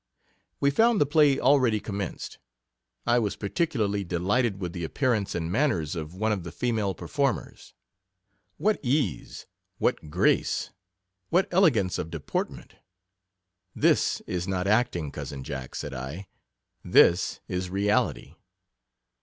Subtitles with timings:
[0.59, 2.39] We found the play already commenced.
[3.05, 6.95] I was particularly delighted with the ap pearance and manners of one of the female
[6.95, 7.75] performers.
[8.57, 9.45] What ease,
[9.77, 10.71] what grace,
[11.29, 12.77] what elegance of deportment—
[13.85, 16.25] this is not acting, cousin Jack, said I—
[16.97, 18.33] this is reality.